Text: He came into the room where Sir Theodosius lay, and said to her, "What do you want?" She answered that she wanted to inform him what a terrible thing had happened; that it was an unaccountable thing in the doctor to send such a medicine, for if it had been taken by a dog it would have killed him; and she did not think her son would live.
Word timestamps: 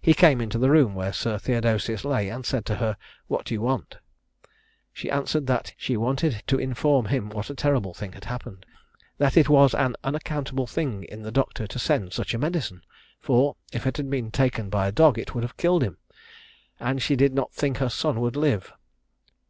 He 0.00 0.14
came 0.14 0.40
into 0.40 0.56
the 0.56 0.70
room 0.70 0.94
where 0.94 1.12
Sir 1.12 1.36
Theodosius 1.36 2.02
lay, 2.02 2.30
and 2.30 2.46
said 2.46 2.64
to 2.64 2.76
her, 2.76 2.96
"What 3.26 3.44
do 3.44 3.52
you 3.52 3.60
want?" 3.60 3.98
She 4.90 5.10
answered 5.10 5.46
that 5.48 5.74
she 5.76 5.98
wanted 5.98 6.42
to 6.46 6.58
inform 6.58 7.04
him 7.04 7.28
what 7.28 7.50
a 7.50 7.54
terrible 7.54 7.92
thing 7.92 8.12
had 8.12 8.24
happened; 8.24 8.64
that 9.18 9.36
it 9.36 9.50
was 9.50 9.74
an 9.74 9.96
unaccountable 10.02 10.66
thing 10.66 11.04
in 11.04 11.20
the 11.24 11.30
doctor 11.30 11.66
to 11.66 11.78
send 11.78 12.14
such 12.14 12.32
a 12.32 12.38
medicine, 12.38 12.80
for 13.20 13.54
if 13.70 13.86
it 13.86 13.98
had 13.98 14.08
been 14.08 14.30
taken 14.30 14.70
by 14.70 14.88
a 14.88 14.92
dog 14.92 15.18
it 15.18 15.34
would 15.34 15.44
have 15.44 15.58
killed 15.58 15.82
him; 15.82 15.98
and 16.78 17.02
she 17.02 17.14
did 17.14 17.34
not 17.34 17.52
think 17.52 17.76
her 17.76 17.90
son 17.90 18.18
would 18.22 18.36
live. 18.36 18.72